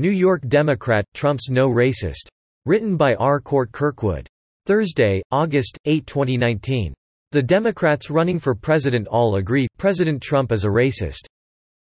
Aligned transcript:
New 0.00 0.08
York 0.08 0.40
Democrat, 0.48 1.04
Trump's 1.12 1.50
No 1.50 1.68
Racist. 1.68 2.26
Written 2.64 2.96
by 2.96 3.14
R. 3.16 3.38
Cort 3.38 3.70
Kirkwood. 3.70 4.26
Thursday, 4.64 5.20
August 5.30 5.76
8, 5.84 6.06
2019. 6.06 6.94
The 7.32 7.42
Democrats 7.42 8.08
running 8.08 8.38
for 8.38 8.54
president 8.54 9.06
all 9.08 9.36
agree, 9.36 9.68
President 9.76 10.22
Trump 10.22 10.52
is 10.52 10.64
a 10.64 10.68
racist. 10.68 11.26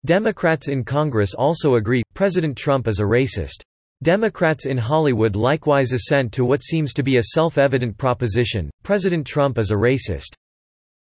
Democrats 0.04 0.69
in 0.69 0.85
Congress 0.85 1.32
also 1.32 1.77
agree, 1.77 2.03
President 2.12 2.59
Trump 2.59 2.88
is 2.88 3.01
a 3.01 3.04
racist. 3.04 3.63
Democrats 4.03 4.67
in 4.67 4.77
Hollywood 4.77 5.35
likewise 5.35 5.95
assent 5.95 6.31
to 6.35 6.45
what 6.45 6.63
seems 6.63 6.93
to 6.93 7.03
be 7.03 7.17
a 7.17 7.31
self-evident 7.33 7.97
proposition, 7.97 8.69
President 8.83 9.27
Trump 9.27 9.57
is 9.57 9.71
a 9.71 9.75
racist. 9.75 10.35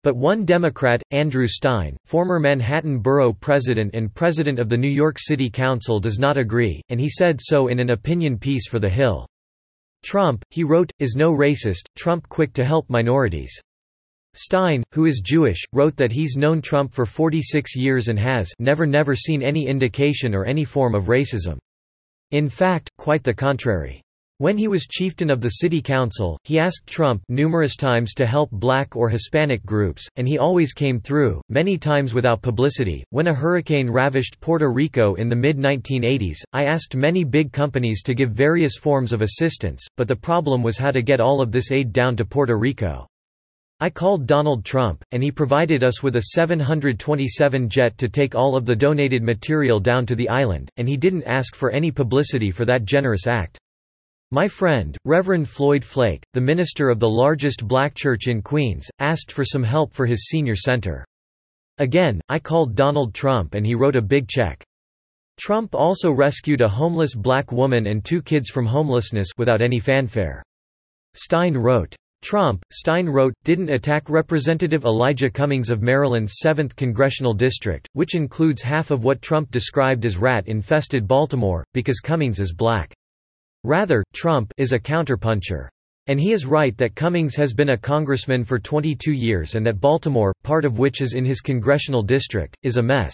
But 0.04 0.16
one 0.16 0.44
Democrat, 0.44 1.02
Andrew 1.10 1.46
Stein, 1.48 1.96
former 2.04 2.38
Manhattan 2.38 3.00
Borough 3.00 3.32
President 3.32 3.94
and 3.94 4.14
President 4.14 4.58
of 4.58 4.68
the 4.68 4.76
New 4.76 4.88
York 4.88 5.16
City 5.18 5.50
Council 5.50 5.98
does 5.98 6.18
not 6.18 6.36
agree, 6.36 6.80
and 6.88 7.00
he 7.00 7.08
said 7.08 7.40
so 7.40 7.66
in 7.66 7.80
an 7.80 7.90
opinion 7.90 8.38
piece 8.38 8.68
for 8.68 8.78
The 8.78 8.88
Hill. 8.88 9.26
Trump, 10.04 10.44
he 10.50 10.62
wrote, 10.62 10.92
is 11.00 11.16
no 11.16 11.32
racist, 11.32 11.88
Trump 11.96 12.28
quick 12.28 12.52
to 12.52 12.64
help 12.64 12.88
minorities. 12.88 13.60
Stein, 14.34 14.84
who 14.92 15.06
is 15.06 15.20
Jewish, 15.24 15.64
wrote 15.72 15.96
that 15.96 16.12
he's 16.12 16.36
known 16.36 16.62
Trump 16.62 16.94
for 16.94 17.04
46 17.04 17.74
years 17.74 18.06
and 18.06 18.18
has 18.18 18.52
never 18.60 18.86
never 18.86 19.16
seen 19.16 19.42
any 19.42 19.66
indication 19.66 20.32
or 20.34 20.44
any 20.44 20.64
form 20.64 20.94
of 20.94 21.06
racism. 21.06 21.58
In 22.30 22.48
fact, 22.48 22.88
quite 22.98 23.24
the 23.24 23.34
contrary. 23.34 24.00
When 24.40 24.56
he 24.56 24.68
was 24.68 24.86
chieftain 24.86 25.30
of 25.30 25.40
the 25.40 25.48
city 25.48 25.82
council, 25.82 26.38
he 26.44 26.60
asked 26.60 26.86
Trump 26.86 27.22
numerous 27.28 27.74
times 27.74 28.14
to 28.14 28.24
help 28.24 28.52
black 28.52 28.94
or 28.94 29.08
Hispanic 29.08 29.66
groups, 29.66 30.08
and 30.14 30.28
he 30.28 30.38
always 30.38 30.72
came 30.72 31.00
through, 31.00 31.40
many 31.48 31.76
times 31.76 32.14
without 32.14 32.40
publicity. 32.40 33.02
When 33.10 33.26
a 33.26 33.34
hurricane 33.34 33.90
ravished 33.90 34.40
Puerto 34.40 34.70
Rico 34.70 35.16
in 35.16 35.28
the 35.28 35.34
mid 35.34 35.58
1980s, 35.58 36.36
I 36.52 36.66
asked 36.66 36.94
many 36.94 37.24
big 37.24 37.50
companies 37.50 38.00
to 38.04 38.14
give 38.14 38.30
various 38.30 38.76
forms 38.76 39.12
of 39.12 39.22
assistance, 39.22 39.84
but 39.96 40.06
the 40.06 40.14
problem 40.14 40.62
was 40.62 40.78
how 40.78 40.92
to 40.92 41.02
get 41.02 41.20
all 41.20 41.40
of 41.40 41.50
this 41.50 41.72
aid 41.72 41.92
down 41.92 42.14
to 42.14 42.24
Puerto 42.24 42.56
Rico. 42.56 43.08
I 43.80 43.90
called 43.90 44.28
Donald 44.28 44.64
Trump, 44.64 45.02
and 45.10 45.20
he 45.20 45.32
provided 45.32 45.82
us 45.82 46.00
with 46.00 46.14
a 46.14 46.26
727 46.36 47.68
jet 47.68 47.98
to 47.98 48.08
take 48.08 48.36
all 48.36 48.54
of 48.54 48.66
the 48.66 48.76
donated 48.76 49.24
material 49.24 49.80
down 49.80 50.06
to 50.06 50.14
the 50.14 50.28
island, 50.28 50.70
and 50.76 50.88
he 50.88 50.96
didn't 50.96 51.24
ask 51.24 51.56
for 51.56 51.72
any 51.72 51.90
publicity 51.90 52.52
for 52.52 52.64
that 52.66 52.84
generous 52.84 53.26
act. 53.26 53.58
My 54.30 54.46
friend, 54.46 54.94
Reverend 55.06 55.48
Floyd 55.48 55.82
Flake, 55.82 56.22
the 56.34 56.40
minister 56.42 56.90
of 56.90 57.00
the 57.00 57.08
largest 57.08 57.66
black 57.66 57.94
church 57.94 58.26
in 58.26 58.42
Queens, 58.42 58.86
asked 58.98 59.32
for 59.32 59.42
some 59.42 59.62
help 59.62 59.94
for 59.94 60.04
his 60.04 60.26
senior 60.26 60.54
center. 60.54 61.02
Again, 61.78 62.20
I 62.28 62.38
called 62.38 62.74
Donald 62.74 63.14
Trump 63.14 63.54
and 63.54 63.64
he 63.64 63.74
wrote 63.74 63.96
a 63.96 64.02
big 64.02 64.28
check. 64.28 64.62
Trump 65.40 65.74
also 65.74 66.12
rescued 66.12 66.60
a 66.60 66.68
homeless 66.68 67.14
black 67.14 67.52
woman 67.52 67.86
and 67.86 68.04
two 68.04 68.20
kids 68.20 68.50
from 68.50 68.66
homelessness 68.66 69.28
without 69.38 69.62
any 69.62 69.80
fanfare. 69.80 70.42
Stein 71.14 71.56
wrote, 71.56 71.96
Trump, 72.20 72.62
Stein 72.70 73.08
wrote, 73.08 73.32
didn't 73.44 73.70
attack 73.70 74.10
Representative 74.10 74.84
Elijah 74.84 75.30
Cummings 75.30 75.70
of 75.70 75.80
Maryland's 75.80 76.38
7th 76.44 76.76
congressional 76.76 77.32
district, 77.32 77.88
which 77.94 78.14
includes 78.14 78.60
half 78.60 78.90
of 78.90 79.04
what 79.04 79.22
Trump 79.22 79.50
described 79.50 80.04
as 80.04 80.18
rat-infested 80.18 81.08
Baltimore, 81.08 81.64
because 81.72 82.00
Cummings 82.00 82.40
is 82.40 82.52
black. 82.52 82.92
Rather, 83.64 84.04
Trump 84.14 84.52
is 84.56 84.72
a 84.72 84.78
counterpuncher. 84.78 85.68
And 86.06 86.20
he 86.20 86.32
is 86.32 86.46
right 86.46 86.76
that 86.78 86.94
Cummings 86.94 87.34
has 87.34 87.52
been 87.52 87.70
a 87.70 87.76
congressman 87.76 88.44
for 88.44 88.58
22 88.58 89.12
years 89.12 89.56
and 89.56 89.66
that 89.66 89.80
Baltimore, 89.80 90.32
part 90.44 90.64
of 90.64 90.78
which 90.78 91.00
is 91.00 91.14
in 91.14 91.24
his 91.24 91.40
congressional 91.40 92.02
district, 92.02 92.56
is 92.62 92.76
a 92.76 92.82
mess. 92.82 93.12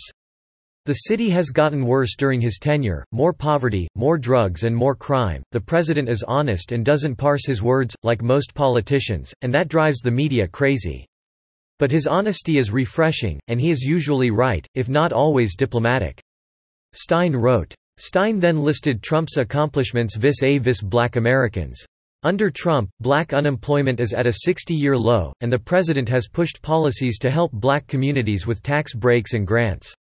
The 0.85 0.93
city 0.93 1.31
has 1.31 1.49
gotten 1.49 1.87
worse 1.87 2.15
during 2.15 2.43
his 2.43 2.59
tenure, 2.61 3.07
more 3.11 3.33
poverty, 3.33 3.89
more 3.95 4.19
drugs 4.19 4.65
and 4.65 4.77
more 4.77 4.95
crime. 4.95 5.43
The 5.51 5.61
president 5.61 6.11
is 6.11 6.23
honest 6.29 6.73
and 6.73 6.85
doesn't 6.85 7.17
parse 7.17 7.47
his 7.47 7.63
words, 7.63 7.97
like 8.03 8.23
most 8.23 8.55
politicians, 8.55 9.33
and 9.41 9.53
that 9.55 9.69
drives 9.69 10.01
the 10.01 10.11
media 10.11 10.47
crazy. 10.47 11.07
But 11.79 11.91
his 11.91 12.07
honesty 12.07 12.59
is 12.59 12.71
refreshing, 12.71 13.41
and 13.49 13.59
he 13.59 13.71
is 13.71 13.81
usually 13.81 14.31
right, 14.31 14.67
if 14.75 14.91
not 14.91 15.11
always 15.11 15.57
diplomatic. 15.57 16.21
Stein 16.93 17.35
wrote. 17.35 17.75
Stein 17.97 18.39
then 18.39 18.63
listed 18.63 19.03
Trump's 19.03 19.37
accomplishments 19.37 20.17
vis-a-vis 20.17 20.83
black 20.83 21.17
Americans. 21.17 21.85
Under 22.25 22.51
Trump, 22.51 22.89
black 23.01 23.33
unemployment 23.33 24.01
is 24.01 24.15
at 24.15 24.27
a 24.27 24.49
60-year 24.49 24.97
low, 24.97 25.33
and 25.43 25.53
the 25.53 25.59
president 25.59 26.09
has 26.09 26.27
pushed 26.27 26.63
policies 26.63 27.19
to 27.19 27.31
help 27.31 27.53
black 27.53 27.87
communities 27.87 28.47
with 28.47 28.63
tax 28.63 28.95
breaks 28.95 29.35
and 29.35 29.47
grants. 29.47 29.95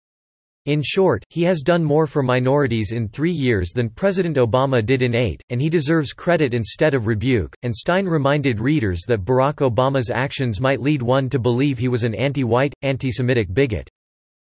In 0.67 0.81
short, 0.83 1.23
he 1.29 1.43
has 1.43 1.61
done 1.61 1.85
more 1.85 2.07
for 2.07 2.23
minorities 2.23 2.93
in 2.93 3.09
three 3.09 3.31
years 3.31 3.73
than 3.73 3.91
President 3.91 4.39
Obama 4.39 4.85
did 4.85 5.03
in 5.03 5.15
eight, 5.15 5.43
and 5.51 5.61
he 5.61 5.69
deserves 5.69 6.15
credit 6.15 6.55
instead 6.55 6.95
of 6.95 7.07
rebuke. 7.07 7.55
And 7.63 7.77
Stein 7.77 8.07
reminded 8.07 8.59
readers 8.59 9.03
that 9.07 9.27
Barack 9.27 9.57
Obama's 9.57 10.09
actions 10.09 10.63
might 10.63 10.81
lead 10.81 11.03
one 11.03 11.29
to 11.29 11.39
believe 11.39 11.77
he 11.77 11.89
was 11.89 12.05
an 12.05 12.15
anti-white, 12.15 12.73
anti-Semitic 12.81 13.53
bigot. 13.53 13.91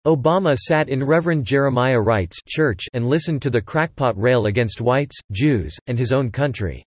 Obama 0.07 0.55
sat 0.57 0.87
in 0.87 1.03
Reverend 1.03 1.43
Jeremiah 1.43 1.99
Wright's 1.99 2.41
church 2.41 2.85
and 2.93 3.09
listened 3.09 3.41
to 3.41 3.49
the 3.49 3.59
crackpot 3.59 4.17
rail 4.17 4.45
against 4.45 4.79
whites, 4.79 5.19
Jews, 5.33 5.77
and 5.87 5.99
his 5.99 6.13
own 6.13 6.31
country. 6.31 6.85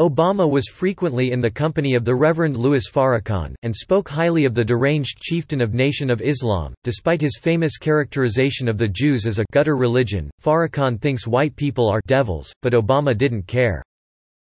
Obama 0.00 0.50
was 0.50 0.66
frequently 0.66 1.30
in 1.32 1.42
the 1.42 1.50
company 1.50 1.94
of 1.94 2.06
the 2.06 2.14
Reverend 2.14 2.56
Louis 2.56 2.88
Farrakhan, 2.88 3.54
and 3.64 3.76
spoke 3.76 4.08
highly 4.08 4.46
of 4.46 4.54
the 4.54 4.64
deranged 4.64 5.18
chieftain 5.18 5.60
of 5.60 5.74
Nation 5.74 6.08
of 6.08 6.22
Islam. 6.22 6.72
Despite 6.84 7.20
his 7.20 7.36
famous 7.38 7.76
characterization 7.76 8.66
of 8.66 8.78
the 8.78 8.88
Jews 8.88 9.26
as 9.26 9.38
a 9.38 9.44
gutter 9.52 9.76
religion, 9.76 10.30
Farrakhan 10.40 10.98
thinks 11.02 11.26
white 11.26 11.54
people 11.54 11.86
are 11.86 12.00
devils, 12.06 12.50
but 12.62 12.72
Obama 12.72 13.14
didn't 13.14 13.46
care. 13.46 13.82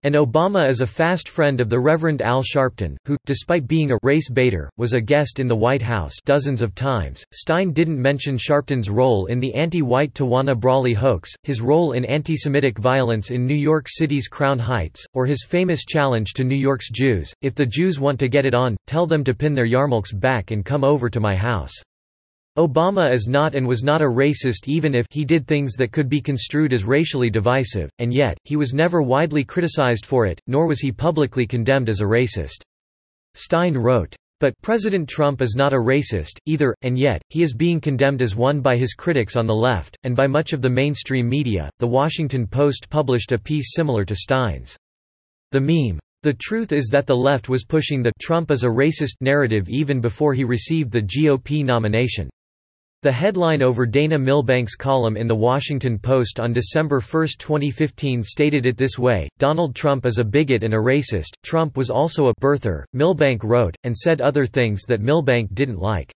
And 0.03 0.13
Obama 0.13 0.69
is 0.69 0.81
a 0.81 0.87
fast 0.87 1.27
friend 1.27 1.59
of 1.59 1.69
the 1.69 1.79
Reverend 1.79 2.21
Al 2.21 2.43
Sharpton, 2.43 2.97
who, 3.05 3.17
despite 3.25 3.67
being 3.67 3.91
a 3.91 3.97
race 4.03 4.29
baiter, 4.29 4.69
was 4.77 4.93
a 4.93 5.01
guest 5.01 5.39
in 5.39 5.47
the 5.47 5.55
White 5.55 5.81
House 5.81 6.13
dozens 6.23 6.61
of 6.61 6.75
times. 6.75 7.25
Stein 7.33 7.73
didn't 7.73 7.99
mention 7.99 8.37
Sharpton's 8.37 8.91
role 8.91 9.25
in 9.25 9.39
the 9.39 9.55
anti-white 9.55 10.13
Tawana 10.13 10.55
Brawley 10.55 10.93
hoax, 10.93 11.33
his 11.41 11.61
role 11.61 11.93
in 11.93 12.05
anti-Semitic 12.05 12.77
violence 12.77 13.31
in 13.31 13.47
New 13.47 13.55
York 13.55 13.87
City's 13.89 14.27
Crown 14.27 14.59
Heights, 14.59 15.03
or 15.15 15.25
his 15.25 15.43
famous 15.43 15.83
challenge 15.83 16.33
to 16.33 16.43
New 16.43 16.55
York's 16.55 16.91
Jews, 16.91 17.33
if 17.41 17.55
the 17.55 17.65
Jews 17.65 17.99
want 17.99 18.19
to 18.19 18.29
get 18.29 18.45
it 18.45 18.53
on, 18.53 18.77
tell 18.85 19.07
them 19.07 19.23
to 19.23 19.33
pin 19.33 19.55
their 19.55 19.65
yarmulkes 19.65 20.13
back 20.13 20.51
and 20.51 20.63
come 20.63 20.83
over 20.83 21.09
to 21.09 21.19
my 21.19 21.35
house. 21.35 21.73
Obama 22.57 23.13
is 23.13 23.27
not 23.27 23.53
and 23.53 23.67
was 23.67 23.83
not 23.83 24.01
a 24.01 24.05
racist 24.05 24.67
even 24.67 24.95
if 24.95 25.05
he 25.11 25.23
did 25.23 25.45
things 25.45 25.73
that 25.73 25.91
could 25.91 26.09
be 26.09 26.19
construed 26.19 26.73
as 26.73 26.85
racially 26.85 27.29
divisive, 27.29 27.91
and 27.99 28.11
yet, 28.11 28.35
he 28.45 28.55
was 28.55 28.73
never 28.73 29.03
widely 29.03 29.43
criticized 29.43 30.07
for 30.07 30.25
it, 30.25 30.41
nor 30.47 30.65
was 30.65 30.79
he 30.79 30.91
publicly 30.91 31.45
condemned 31.45 31.87
as 31.87 32.01
a 32.01 32.05
racist. 32.05 32.63
Stein 33.35 33.77
wrote, 33.77 34.15
but 34.39 34.59
President 34.63 35.07
Trump 35.07 35.41
is 35.43 35.55
not 35.55 35.71
a 35.71 35.77
racist, 35.77 36.39
either, 36.47 36.75
and 36.81 36.97
yet, 36.97 37.21
he 37.29 37.43
is 37.43 37.53
being 37.53 37.79
condemned 37.79 38.23
as 38.23 38.35
one 38.35 38.59
by 38.59 38.75
his 38.75 38.95
critics 38.95 39.35
on 39.35 39.45
the 39.45 39.53
left, 39.53 39.95
and 40.03 40.15
by 40.15 40.25
much 40.25 40.53
of 40.53 40.63
the 40.63 40.69
mainstream 40.69 41.29
media. 41.29 41.69
The 41.77 41.87
Washington 41.87 42.47
Post 42.47 42.89
published 42.89 43.31
a 43.33 43.37
piece 43.37 43.75
similar 43.75 44.03
to 44.05 44.15
Stein's. 44.15 44.75
The 45.51 45.61
meme, 45.61 45.99
the 46.23 46.33
truth 46.33 46.71
is 46.71 46.89
that 46.91 47.05
the 47.05 47.15
left 47.15 47.49
was 47.49 47.65
pushing 47.65 48.01
the 48.01 48.11
Trump 48.19 48.49
is 48.49 48.63
a 48.63 48.67
racist 48.67 49.17
narrative 49.21 49.69
even 49.69 50.01
before 50.01 50.33
he 50.33 50.43
received 50.43 50.91
the 50.91 51.03
GOP 51.03 51.63
nomination. 51.63 52.27
The 53.03 53.11
headline 53.11 53.61
over 53.61 53.85
Dana 53.85 54.17
Milbank's 54.17 54.73
column 54.75 55.17
in 55.17 55.27
The 55.27 55.35
Washington 55.35 55.99
Post 55.99 56.39
on 56.39 56.51
December 56.51 56.99
1, 56.99 57.27
2015 57.37 58.23
stated 58.23 58.65
it 58.65 58.75
this 58.75 58.97
way, 58.97 59.29
Donald 59.37 59.75
Trump 59.75 60.07
is 60.07 60.17
a 60.17 60.23
bigot 60.23 60.63
and 60.63 60.73
a 60.73 60.77
racist, 60.77 61.35
Trump 61.43 61.77
was 61.77 61.91
also 61.91 62.29
a 62.29 62.33
birther, 62.41 62.85
Milbank 62.93 63.43
wrote, 63.43 63.75
and 63.83 63.95
said 63.95 64.19
other 64.19 64.47
things 64.47 64.81
that 64.87 64.99
Milbank 64.99 65.53
didn't 65.53 65.77
like. 65.77 66.11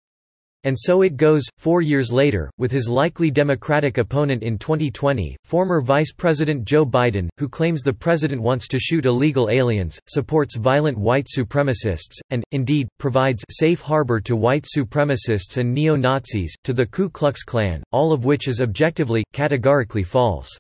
And 0.69 0.79
so 0.79 1.01
it 1.01 1.17
goes. 1.17 1.45
Four 1.57 1.81
years 1.81 2.13
later, 2.13 2.51
with 2.59 2.71
his 2.71 2.91
likely 2.91 3.31
Democratic 3.31 3.97
opponent 3.97 4.43
in 4.43 4.59
2020, 4.59 5.35
former 5.43 5.81
Vice 5.81 6.13
President 6.13 6.67
Joe 6.67 6.85
Biden, 6.85 7.31
who 7.39 7.49
claims 7.49 7.81
the 7.81 7.91
president 7.91 8.43
wants 8.43 8.69
to 8.69 8.79
shoot 8.79 9.07
illegal 9.07 9.49
aliens, 9.49 9.99
supports 10.11 10.59
violent 10.59 10.99
white 10.99 11.27
supremacists, 11.27 12.19
and, 12.29 12.45
indeed, 12.53 12.87
provides 12.99 13.43
safe 13.51 13.81
harbor 13.81 14.21
to 14.21 14.37
white 14.37 14.67
supremacists 14.77 15.57
and 15.57 15.73
neo-Nazis, 15.73 16.55
to 16.65 16.75
the 16.75 16.85
Ku 16.85 17.09
Klux 17.09 17.45
Klan, 17.45 17.83
all 17.91 18.13
of 18.13 18.27
which 18.27 18.47
is 18.47 18.61
objectively, 18.61 19.25
categorically 19.33 20.03
false. 20.03 20.51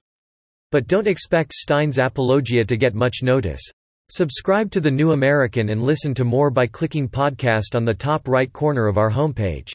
But 0.72 0.86
don't 0.86 1.06
expect 1.06 1.52
Stein's 1.52 1.98
apologia 1.98 2.64
to 2.64 2.78
get 2.78 2.94
much 2.94 3.22
notice. 3.22 3.60
Subscribe 4.08 4.70
to 4.70 4.80
The 4.80 4.90
New 4.90 5.12
American 5.12 5.68
and 5.68 5.82
listen 5.82 6.14
to 6.14 6.24
more 6.24 6.50
by 6.50 6.66
clicking 6.66 7.10
podcast 7.10 7.74
on 7.74 7.84
the 7.84 7.92
top 7.92 8.26
right 8.26 8.50
corner 8.50 8.86
of 8.86 8.96
our 8.96 9.10
homepage. 9.10 9.74